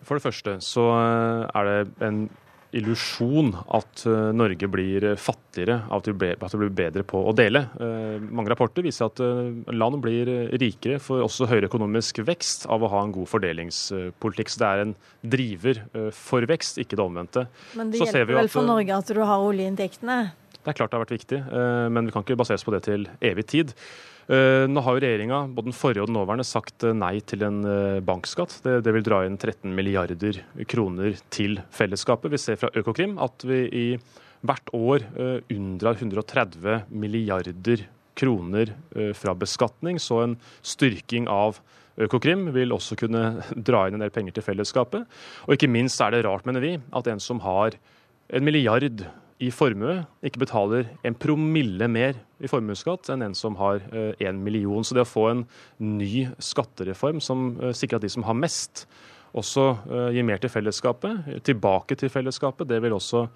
For 0.00 0.16
det 0.16 0.24
første 0.24 0.60
så 0.64 0.88
eh, 0.96 1.48
er 1.52 1.68
det 1.68 2.08
en 2.08 2.28
illusjon 2.76 3.52
at 3.74 4.02
eh, 4.06 4.30
Norge 4.36 4.68
blir 4.68 5.06
fattigere 5.20 5.80
av 5.88 6.02
at 6.02 6.08
det 6.08 6.60
blir 6.60 6.72
bedre 6.74 7.04
på 7.08 7.20
å 7.30 7.32
dele. 7.36 7.64
Eh, 7.80 8.18
mange 8.20 8.52
rapporter 8.52 8.84
viser 8.84 9.08
at 9.08 9.22
eh, 9.24 9.72
land 9.72 10.00
blir 10.04 10.28
rikere, 10.60 10.98
for 11.02 11.24
også 11.24 11.48
høyere 11.48 11.70
økonomisk 11.70 12.20
vekst 12.28 12.68
av 12.68 12.84
å 12.84 12.90
ha 12.92 13.04
en 13.04 13.14
god 13.14 13.30
fordelingspolitikk. 13.30 14.52
Så 14.52 14.62
det 14.62 14.68
er 14.68 14.84
en 14.84 14.96
driver 15.22 15.82
for 16.14 16.44
vekst, 16.48 16.80
ikke 16.82 16.98
det 16.98 17.04
omvendte. 17.04 17.46
Men 17.78 17.94
det 17.94 18.04
hjelper 18.04 18.36
vel 18.42 18.52
for 18.52 18.68
Norge 18.68 19.00
at 19.00 19.16
du 19.16 19.22
har 19.24 19.48
oljeinntektene? 19.48 20.20
Det 20.58 20.74
er 20.74 20.76
klart 20.76 20.92
det 20.92 20.98
har 20.98 21.06
vært 21.06 21.16
viktig, 21.16 21.38
men 21.94 22.08
vi 22.08 22.12
kan 22.12 22.24
ikke 22.24 22.36
baseres 22.36 22.64
på 22.66 22.74
det 22.74 22.82
til 22.84 23.06
evig 23.24 23.46
tid. 23.48 23.72
Nå 24.28 24.82
har 24.84 24.96
jo 24.96 25.00
regjeringa, 25.00 25.38
både 25.56 25.70
den 25.70 25.76
forrige 25.76 26.02
og 26.04 26.10
den 26.10 26.18
nåværende, 26.18 26.44
sagt 26.44 26.84
nei 26.92 27.14
til 27.24 27.46
en 27.46 27.62
bankskatt. 28.04 28.58
Det, 28.60 28.74
det, 28.84 28.92
vil 28.92 29.06
dra 29.06 29.22
inn 29.24 29.38
13 29.40 29.72
milliarder 29.72 30.42
kroner 30.68 31.16
til 31.32 31.56
fellesskapet. 31.72 32.34
Vi 32.34 32.40
ser 32.42 32.58
fra 32.60 32.68
Økokrim 32.76 33.16
at 33.24 33.46
vi 33.48 33.62
i 33.72 33.86
hvert 34.44 34.68
år 34.76 35.06
unndrar 35.48 35.96
130 35.96 36.92
milliarder 36.92 37.86
kroner 38.20 38.74
fra 39.16 39.32
beskatning. 39.38 39.96
Så 39.96 40.20
en 40.26 40.36
styrking 40.60 41.30
av 41.32 41.62
Økokrim 41.98 42.46
vil 42.54 42.74
også 42.74 42.96
kunne 42.98 43.22
dra 43.68 43.86
inn 43.86 43.98
en 43.98 44.04
del 44.04 44.14
penger 44.14 44.36
til 44.36 44.46
fellesskapet. 44.46 45.06
Og 45.46 45.56
ikke 45.56 45.70
minst 45.70 46.00
er 46.04 46.14
det 46.14 46.24
rart, 46.26 46.46
mener 46.46 46.62
vi, 46.62 46.76
at 46.78 47.10
en 47.10 47.22
som 47.22 47.42
har 47.44 47.78
en 48.28 48.44
milliard 48.44 49.02
i 49.38 49.50
formue, 49.54 50.00
ikke 50.26 50.42
betaler 50.42 50.88
en 51.06 51.14
promille 51.14 51.86
mer 51.90 52.16
i 52.42 52.50
formuesskatt 52.50 53.10
enn 53.14 53.22
en 53.28 53.36
som 53.38 53.58
har 53.60 53.80
én 53.92 54.32
eh, 54.32 54.40
million. 54.42 54.82
Så 54.82 54.96
det 54.96 55.04
å 55.04 55.08
få 55.08 55.28
en 55.30 55.44
ny 55.78 56.26
skattereform 56.42 57.22
som 57.22 57.52
eh, 57.60 57.74
sikrer 57.76 58.00
at 58.00 58.06
de 58.06 58.10
som 58.12 58.26
har 58.26 58.38
mest, 58.38 58.86
også 59.38 59.68
eh, 59.86 60.10
gir 60.16 60.26
mer 60.26 60.42
til 60.42 60.50
fellesskapet, 60.50 61.30
tilbake 61.46 61.98
til 62.00 62.10
fellesskapet, 62.10 62.66
det 62.70 62.80
vil 62.82 62.96
også 62.96 63.26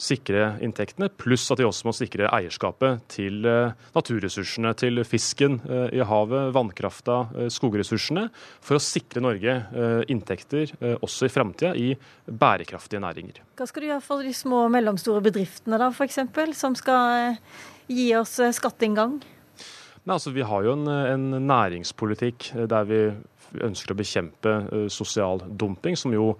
sikre 0.00 0.56
inntektene, 0.64 1.08
pluss 1.08 1.46
at 1.52 1.60
de 1.60 1.66
også 1.68 1.86
må 1.86 1.94
sikre 1.94 2.28
eierskapet 2.34 3.04
til 3.14 3.44
eh, 3.46 3.74
naturressursene, 3.94 4.72
til 4.78 5.02
fisken 5.06 5.60
eh, 5.68 5.98
i 5.98 6.02
havet, 6.04 6.50
vannkrafta, 6.56 7.18
eh, 7.38 7.50
skogressursene, 7.52 8.26
for 8.64 8.78
å 8.78 8.82
sikre 8.82 9.22
Norge 9.24 9.54
inntekter 10.10 10.72
også 11.04 11.28
i 11.28 11.32
framtida 11.32 11.72
i 11.78 11.92
bærekraftige 12.26 13.00
næringer. 13.02 13.38
Hva 13.58 13.66
skal 13.68 13.84
du 13.84 13.88
gjøre 13.88 14.04
for 14.04 14.24
de 14.26 14.32
små 14.36 14.64
og 14.66 14.72
mellomstore 14.74 15.22
bedriftene 15.24 15.78
da, 15.80 15.90
f.eks., 15.94 16.18
som 16.58 16.74
skal 16.78 17.36
gi 17.90 18.08
oss 18.18 18.36
skatteinngang? 18.56 19.20
Nei, 19.20 20.16
altså, 20.16 20.34
vi 20.34 20.44
har 20.44 20.66
jo 20.66 20.74
en, 20.76 20.88
en 20.88 21.46
næringspolitikk 21.46 22.50
der 22.70 22.88
vi 22.88 23.00
ønsker 23.64 23.94
å 23.94 23.98
bekjempe 23.98 24.54
sosial 24.92 25.44
dumping, 25.46 25.96
som 25.98 26.14
jo 26.14 26.32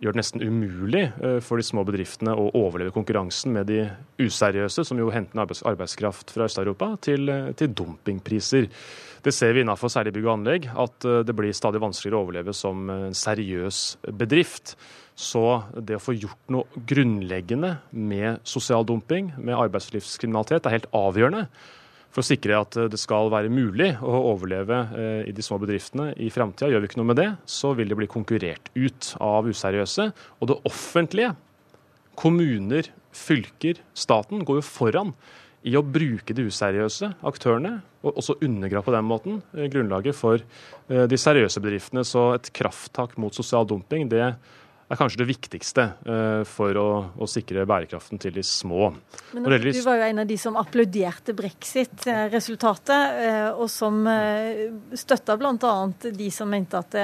gjør 0.00 0.14
det 0.14 0.20
nesten 0.22 0.44
umulig 0.44 1.02
eh, 1.20 1.38
for 1.44 1.60
de 1.60 1.66
små 1.66 1.84
bedriftene 1.88 2.32
å 2.32 2.48
overleve 2.58 2.94
konkurransen 2.94 3.52
med 3.56 3.68
de 3.68 3.82
useriøse, 4.20 4.84
som 4.86 5.00
jo 5.00 5.10
henter 5.12 5.42
arbeidskraft 5.44 6.32
fra 6.34 6.46
Øst-Europa, 6.48 6.94
til, 7.04 7.28
eh, 7.28 7.50
til, 7.58 7.74
dumpingpriser. 7.76 8.70
Det 9.20 9.34
ser 9.36 9.52
vi 9.52 9.64
innenfor 9.64 9.92
særlig 9.92 10.14
bygg 10.16 10.28
og 10.28 10.32
anlegg, 10.38 10.70
at 10.72 11.08
eh, 11.08 11.20
det 11.26 11.36
blir 11.36 11.56
stadig 11.56 11.82
vanskeligere 11.84 12.16
å 12.16 12.24
overleve 12.24 12.56
som 12.56 12.88
en 12.92 13.16
seriøs 13.16 13.82
bedrift. 14.16 14.74
Så 15.20 15.44
det 15.76 15.98
å 15.98 16.02
få 16.02 16.16
gjort 16.16 16.54
noe 16.54 16.84
grunnleggende 16.88 17.74
med 17.92 18.40
sosial 18.48 18.86
dumping, 18.88 19.34
med 19.36 19.58
arbeidslivskriminalitet, 19.58 20.64
er 20.64 20.78
helt 20.78 20.88
avgjørende 20.96 21.44
for 22.10 22.22
å 22.22 22.26
sikre 22.26 22.58
at 22.58 22.78
det 22.90 22.98
skal 23.00 23.30
være 23.32 23.52
mulig 23.52 23.92
å 24.02 24.22
overleve 24.32 24.80
eh, 24.98 25.20
i 25.30 25.34
de 25.34 25.44
små 25.44 25.60
bedriftene 25.62 26.10
i 26.18 26.30
framtida. 26.34 26.70
Gjør 26.72 26.82
vi 26.82 26.90
ikke 26.90 27.00
noe 27.02 27.10
med 27.12 27.20
det, 27.20 27.28
så 27.48 27.72
vil 27.78 27.90
det 27.90 27.98
bli 28.00 28.10
konkurrert 28.10 28.72
ut 28.74 29.12
av 29.22 29.46
useriøse. 29.50 30.10
Og 30.40 30.50
det 30.50 30.58
offentlige, 30.68 31.34
kommuner, 32.20 32.90
fylker, 33.16 33.78
staten, 33.96 34.42
går 34.46 34.60
jo 34.60 34.66
foran 34.66 35.14
i 35.66 35.74
å 35.76 35.84
bruke 35.84 36.34
de 36.34 36.46
useriøse 36.48 37.12
aktørene, 37.26 37.78
og 38.00 38.16
også 38.16 38.38
undergrave 38.40 38.86
på 38.86 38.94
den 38.96 39.06
måten 39.06 39.42
eh, 39.54 39.68
grunnlaget 39.72 40.16
for 40.16 40.40
eh, 40.40 41.04
de 41.10 41.20
seriøse 41.20 41.62
bedriftene. 41.62 42.04
Så 42.06 42.32
et 42.34 42.50
krafttak 42.56 43.14
mot 43.20 43.36
sosial 43.36 43.68
dumping, 43.68 44.08
det 44.10 44.32
er 44.90 44.98
kanskje 44.98 45.20
det 45.22 45.28
viktigste 45.28 45.84
uh, 46.02 46.42
for 46.48 46.76
å, 46.80 46.88
å, 47.14 47.28
sikre 47.30 47.62
bærekraften 47.68 48.18
til 48.20 48.34
de 48.34 48.42
små. 48.46 48.90
Men 49.36 49.46
Du 49.46 49.82
var 49.86 50.00
jo 50.00 50.06
en 50.08 50.22
av 50.24 50.26
de 50.26 50.38
som 50.40 50.58
applauderte 50.58 51.34
brexit-resultatet, 51.38 53.20
uh, 53.22 53.50
og 53.54 53.68
som 53.70 54.02
uh, 54.08 54.66
støtta 54.98 55.38
bl.a. 55.38 55.74
de 56.10 56.30
som 56.34 56.50
mente 56.50 56.80
at 56.80 56.98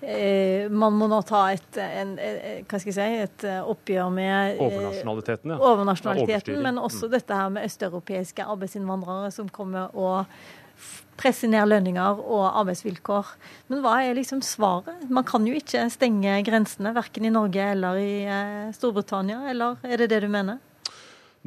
man 0.00 0.94
må 0.96 1.10
nå 1.12 1.18
ta 1.28 1.42
et, 1.52 1.76
en, 1.76 2.14
hva 2.16 2.78
skal 2.80 2.88
jeg 2.88 2.94
si, 2.96 3.16
et 3.26 3.42
oppgjør 3.68 4.06
med 4.14 4.62
Overnasjonaliteten, 4.64 5.52
ja. 5.52 5.58
overnasjonaliteten 5.60 6.62
men 6.64 6.80
også 6.80 7.10
mm. 7.10 7.12
dette 7.12 7.40
her 7.42 7.50
med 7.52 7.68
østeuropeiske 7.68 8.46
arbeidsinnvandrere 8.54 9.28
som 9.34 9.50
kommer 9.52 9.92
og 9.92 10.24
presse 11.20 11.48
ned 11.50 11.68
lønninger 11.68 12.22
og 12.24 12.46
arbeidsvilkår. 12.62 13.34
Men 13.70 13.84
hva 13.84 13.98
er 14.04 14.16
liksom 14.16 14.40
svaret? 14.44 15.04
Man 15.12 15.26
kan 15.28 15.46
jo 15.48 15.56
ikke 15.56 15.84
stenge 15.92 16.40
grensene, 16.46 16.94
verken 16.96 17.28
i 17.28 17.34
Norge 17.34 17.70
eller 17.74 18.00
i 18.00 18.10
eh, 18.24 18.72
Storbritannia, 18.76 19.44
eller 19.52 19.78
er 19.84 20.00
det 20.00 20.10
det 20.14 20.24
du 20.24 20.30
mener? 20.32 20.60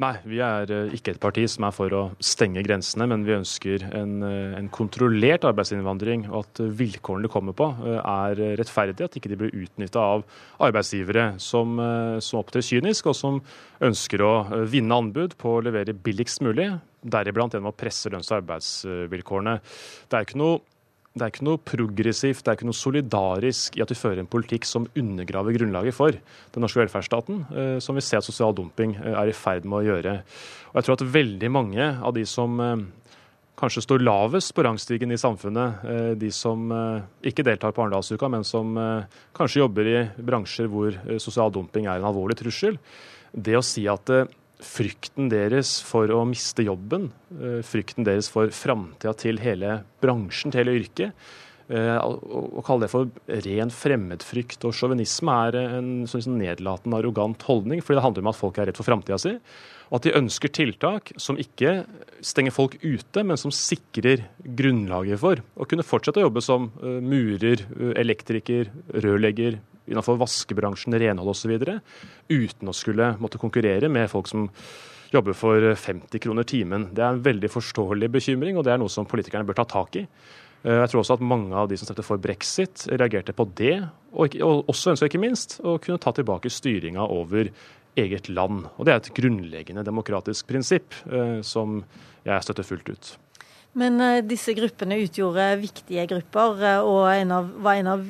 Nei, 0.02 0.16
vi 0.26 0.40
er 0.42 0.70
eh, 0.74 0.94
ikke 0.96 1.12
et 1.14 1.20
parti 1.22 1.44
som 1.46 1.68
er 1.68 1.74
for 1.74 1.94
å 1.94 2.00
stenge 2.18 2.64
grensene, 2.66 3.06
men 3.06 3.22
vi 3.22 3.36
ønsker 3.36 3.84
en, 3.94 4.16
eh, 4.26 4.56
en 4.58 4.66
kontrollert 4.74 5.46
arbeidsinnvandring. 5.46 6.24
Og 6.32 6.40
at 6.40 6.62
vilkårene 6.80 7.28
de 7.28 7.30
kommer 7.30 7.54
på 7.54 7.68
er 8.02 8.42
rettferdige, 8.58 9.06
at 9.06 9.18
ikke 9.20 9.30
de 9.30 9.38
blir 9.38 9.54
utnytta 9.54 10.02
av 10.02 10.24
arbeidsgivere 10.66 11.28
som, 11.38 11.78
som 12.18 12.40
opptrer 12.42 12.66
kynisk, 12.66 13.12
og 13.12 13.18
som 13.18 13.38
ønsker 13.86 14.26
å 14.26 14.34
vinne 14.66 14.98
anbud 14.98 15.38
på 15.38 15.60
å 15.60 15.62
levere 15.62 15.94
billigst 15.94 16.42
mulig 16.42 16.72
deriblant 17.04 17.54
gjennom 17.54 17.70
å 17.70 17.78
presse 17.78 18.10
lønns- 18.10 18.32
og 18.32 18.40
arbeidsvilkårene. 18.40 19.58
Det 20.10 20.18
er 20.18 20.26
ikke 20.26 20.42
noe 20.42 20.62
det 21.14 21.22
er 21.22 21.30
ikke 21.30 21.44
noe 21.46 21.60
progressivt, 21.62 22.42
det 22.42 22.50
er 22.50 22.56
ikke 22.58 22.66
noe 22.66 22.74
solidarisk 22.74 23.76
i 23.78 23.82
at 23.84 23.90
vi 23.92 23.96
fører 23.98 24.24
en 24.24 24.30
politikk 24.30 24.66
som 24.66 24.88
undergraver 24.98 25.54
grunnlaget 25.54 25.94
for 25.94 26.16
den 26.16 26.64
norske 26.64 26.80
velferdsstaten, 26.80 27.44
eh, 27.54 27.76
som 27.78 27.94
vi 27.94 28.02
ser 28.02 28.18
at 28.18 28.26
sosial 28.26 28.56
dumping 28.56 28.96
eh, 28.98 29.14
er 29.14 29.30
i 29.30 29.36
ferd 29.36 29.62
med 29.62 29.78
å 29.78 29.84
gjøre. 29.92 30.16
Og 30.72 30.80
jeg 30.80 30.88
tror 30.88 30.98
at 30.98 31.06
veldig 31.14 31.50
mange 31.54 31.86
av 31.86 32.16
de 32.18 32.26
som 32.26 32.58
eh, 32.58 32.82
kanskje 33.54 33.84
står 33.86 34.02
lavest 34.02 34.50
på 34.56 34.66
rangstigen 34.66 35.14
i 35.14 35.20
samfunnet, 35.20 35.84
de 36.18 36.28
som 36.34 36.72
ikke 37.22 37.44
deltar 37.46 37.70
på 37.70 37.84
Arendalsuka, 37.84 38.26
men 38.26 38.42
som 38.42 38.74
kanskje 39.38 39.60
jobber 39.60 39.86
i 39.86 40.00
bransjer 40.18 40.66
hvor 40.72 40.96
sosial 41.22 41.54
dumping 41.54 41.86
er 41.86 42.02
en 42.02 42.08
alvorlig 42.10 42.34
trussel, 42.40 42.74
det 43.30 43.54
å 43.54 43.62
si 43.62 43.86
at 43.86 44.10
frykten 44.62 45.30
deres 45.32 45.78
for 45.84 46.10
å 46.14 46.22
miste 46.28 46.64
jobben, 46.66 47.10
eh, 47.34 47.60
frykten 47.66 48.04
deres 48.06 48.28
for 48.30 48.48
framtida 48.54 49.16
til 49.16 49.40
hele 49.42 49.84
bransjen, 50.00 50.52
til 50.52 50.64
hele 50.64 50.78
yrket. 50.80 51.12
Eh, 51.72 51.96
å 51.96 52.60
kalle 52.64 52.84
det 52.84 52.92
for 52.92 53.08
ren 53.46 53.70
fremmedfrykt 53.72 54.66
og 54.68 54.74
sjåvinisme 54.76 55.36
er 55.46 55.56
en 55.62 55.92
sånn 56.10 56.36
nedlatende, 56.36 56.98
arrogant 56.98 57.40
holdning. 57.48 57.80
fordi 57.80 57.96
det 57.96 58.04
handler 58.04 58.24
om 58.24 58.32
at 58.34 58.36
folk 58.40 58.58
er 58.58 58.66
redd 58.68 58.76
for 58.76 58.84
framtida 58.84 59.18
si. 59.18 59.38
Og 59.88 59.96
at 59.96 60.02
de 60.02 60.16
ønsker 60.18 60.52
tiltak 60.52 61.12
som 61.16 61.36
ikke 61.40 61.86
stenger 62.20 62.52
folk 62.52 62.76
ute, 62.82 63.24
men 63.24 63.36
som 63.40 63.50
sikrer 63.50 64.26
grunnlaget 64.44 65.20
for 65.20 65.40
å 65.56 65.64
kunne 65.64 65.86
fortsette 65.86 66.20
å 66.20 66.26
jobbe 66.28 66.42
som 66.44 66.70
eh, 66.82 67.00
murer, 67.00 67.64
elektriker, 67.96 68.68
rørlegger, 68.92 69.60
innenfor 69.88 70.20
vaskebransjen, 70.20 70.96
renhold 71.00 71.32
osv. 71.32 71.56
Uten 72.28 72.68
å 72.68 72.76
skulle 72.76 73.14
måtte 73.20 73.40
konkurrere 73.40 73.88
med 73.88 74.10
folk 74.12 74.28
som 74.28 74.50
jobber 75.14 75.36
for 75.36 75.74
50 75.78 76.20
kroner 76.20 76.46
timen. 76.48 76.88
Det 76.92 77.04
er 77.04 77.14
en 77.14 77.24
veldig 77.24 77.50
forståelig 77.52 78.08
bekymring, 78.16 78.56
og 78.58 78.64
det 78.66 78.74
er 78.74 78.80
noe 78.82 78.92
som 78.92 79.06
politikerne 79.08 79.46
bør 79.46 79.60
ta 79.60 79.68
tak 79.76 80.00
i. 80.00 80.06
Eh, 80.64 80.80
jeg 80.80 80.90
tror 80.90 81.02
også 81.02 81.18
at 81.18 81.24
mange 81.24 81.54
av 81.56 81.68
de 81.68 81.78
som 81.78 81.88
stemte 81.88 82.06
for 82.06 82.20
brexit, 82.20 82.86
reagerte 82.92 83.36
på 83.36 83.46
det. 83.58 83.76
Og, 84.14 84.36
også 84.40 84.94
ønska 84.94 85.10
ikke 85.10 85.22
minst 85.22 85.58
å 85.60 85.76
kunne 85.82 86.00
ta 86.00 86.14
tilbake 86.16 86.52
styringa 86.52 87.04
over 87.04 87.50
eget 88.00 88.28
land. 88.28 88.64
Og 88.78 88.86
Det 88.86 88.92
er 88.92 89.02
et 89.02 89.14
grunnleggende 89.14 89.84
demokratisk 89.86 90.48
prinsipp 90.48 90.96
eh, 91.10 91.40
som 91.42 91.82
jeg 92.24 92.46
støtter 92.46 92.66
fullt 92.66 92.88
ut. 92.88 93.14
Men 93.78 93.98
uh, 93.98 94.20
disse 94.22 94.54
gruppene 94.54 95.00
utgjorde 95.02 95.46
viktige 95.58 96.04
grupper, 96.10 96.60
uh, 96.62 96.86
og 96.86 97.08
en 97.10 97.32
av, 97.34 97.48
var 97.64 97.80
en 97.80 97.90
av 97.96 98.04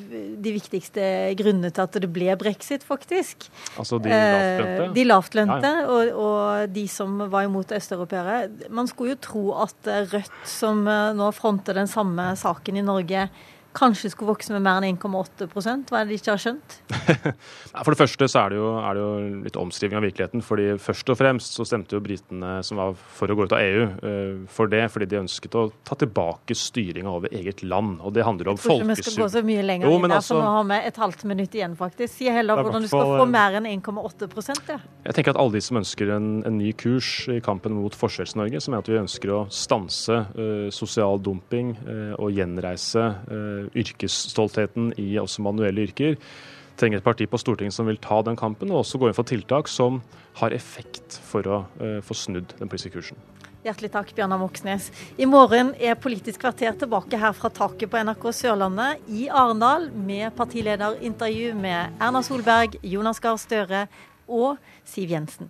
de 0.45 0.53
viktigste 0.53 1.07
grunnene 1.39 1.73
til 1.73 1.87
at 1.87 1.97
det 2.05 2.11
ble 2.13 2.35
brexit, 2.41 2.85
faktisk. 2.85 3.49
Altså 3.81 3.99
de 4.03 4.13
lavtlønte? 4.13 4.91
De 4.99 5.07
lavtlønte, 5.09 5.73
ja, 5.73 5.87
ja. 5.87 5.89
Og, 5.89 6.21
og, 6.27 6.75
de 6.75 6.85
som 6.91 7.17
var 7.33 7.49
imot 7.49 7.73
østeuropeere. 7.77 8.69
Man 8.75 8.91
skulle 8.91 9.17
jo 9.17 9.23
tro 9.25 9.45
at 9.65 9.93
Rødt, 10.15 10.39
som 10.49 10.85
nå 10.85 11.27
fronter 11.37 11.77
den 11.77 11.89
samme 11.91 12.33
saken 12.39 12.81
i 12.81 12.85
Norge, 12.85 13.29
kanskje 13.75 14.11
skulle 14.13 14.33
vokse 14.33 14.55
med 14.55 14.65
mer 14.65 14.81
enn 14.81 14.97
1,8 14.97 15.49
Hva 15.51 16.01
er 16.01 16.07
det 16.07 16.15
de 16.15 16.19
ikke 16.21 16.33
har 16.33 16.41
skjønt? 16.43 16.77
For 17.85 17.93
det 17.93 18.01
første 18.01 18.29
så 18.31 18.45
er 18.45 18.55
det, 18.55 18.59
jo, 18.61 18.69
er 18.79 18.97
det, 18.97 19.05
jo, 19.05 19.41
litt 19.49 19.59
omskriving 19.61 19.99
av 19.99 20.07
virkeligheten. 20.07 20.45
fordi 20.47 20.67
Først 20.83 21.11
og 21.13 21.19
fremst 21.19 21.59
så 21.59 21.67
stemte 21.69 21.97
jo 21.97 22.03
britene 22.05 22.57
som 22.67 22.81
var 22.81 22.95
for 22.95 23.31
å 23.31 23.37
gå 23.37 23.47
ut 23.49 23.55
av 23.57 23.63
EU, 23.65 23.85
eh, 24.09 24.37
for 24.51 24.71
det 24.71 24.85
fordi 24.95 25.09
de 25.11 25.21
ønsket 25.23 25.59
å 25.59 25.67
ta 25.87 25.99
tilbake 25.99 26.57
styringa 26.59 27.11
over 27.11 27.35
eget 27.35 27.65
land. 27.67 27.99
og 28.01 28.15
Det 28.15 28.25
handler 28.27 28.53
om 28.55 28.61
folkesyn. 28.61 28.95
Jeg 28.95 29.03
tror 29.03 29.03
ikke 29.03 29.11
vi 29.11 29.15
skal 29.17 29.25
gå 29.25 29.31
så 29.35 29.45
mye 29.51 29.67
lenger 29.67 29.91
jo, 29.91 29.97
inn 29.99 30.07
der, 30.09 30.17
altså, 30.19 30.35
for 30.35 30.45
nå 30.45 30.55
har 30.55 30.69
vi 30.71 30.81
et 30.93 31.03
halvt 31.05 31.27
minutt 31.33 31.59
igjen, 31.59 31.77
faktisk. 31.79 32.15
Si 32.15 32.31
heller 32.31 32.61
hvordan 32.61 32.87
du 32.87 32.91
skal 32.91 33.15
få 33.19 33.29
mer 33.31 33.59
enn 33.59 33.69
1,8 33.75 34.31
ja. 34.71 34.79
Jeg 35.09 35.17
tenker 35.17 35.35
at 35.35 35.41
alle 35.41 35.57
de 35.57 35.65
som 35.65 35.81
ønsker 35.81 36.15
en, 36.15 36.31
en 36.47 36.59
ny 36.59 36.73
kurs 36.79 37.27
i 37.33 37.41
kampen 37.45 37.75
mot 37.77 37.95
Forskjells-Norge, 37.97 38.63
som 38.63 38.77
er 38.77 38.85
at 38.85 38.91
vi 38.91 39.01
ønsker 39.01 39.33
å 39.35 39.45
stanse 39.53 40.21
uh, 40.37 40.69
sosial 40.75 41.21
dumping 41.23 41.75
uh, 41.85 42.15
og 42.19 42.35
gjenreise 42.37 43.03
uh, 43.29 43.64
yrkesstoltheten 43.73 44.93
i 45.01 45.15
også 45.21 45.45
manuelle 45.45 45.89
yrker. 45.89 46.19
trenger 46.77 46.99
et 46.99 47.05
parti 47.05 47.27
på 47.31 47.39
Stortinget 47.39 47.75
som 47.75 47.87
vil 47.87 48.01
ta 48.03 48.21
den 48.27 48.37
kampen, 48.37 48.73
og 48.73 48.83
også 48.83 48.99
gå 48.99 49.07
inn 49.07 49.15
for 49.15 49.25
tiltak 49.25 49.69
som 49.71 50.03
har 50.41 50.51
effekt 50.51 51.21
for 51.23 51.47
å 51.47 51.61
uh, 51.79 52.01
få 52.03 52.17
snudd 52.19 52.51
den 52.59 52.67
politiske 52.69 52.97
kursen. 52.97 53.21
Hjertelig 53.65 53.93
takk, 53.95 54.11
Bjørnar 54.13 54.43
Moxnes. 54.43 54.91
I 55.17 55.25
morgen 55.25 55.71
er 55.81 55.95
Politisk 55.97 56.43
kvarter 56.43 56.75
tilbake 56.77 57.17
her 57.17 57.33
fra 57.33 57.49
taket 57.49 57.89
på 57.89 58.03
NRK 58.03 58.27
Sørlandet 58.37 59.07
i 59.09 59.31
Arendal 59.33 59.87
med 59.95 60.35
partilederintervju 60.37 61.55
med 61.57 61.97
Erna 62.03 62.21
Solberg, 62.27 62.77
Jonas 62.83 63.23
Gahr 63.25 63.39
Støre 63.41 63.87
og 64.29 64.59
Siv 64.85 65.15
Jensen. 65.15 65.49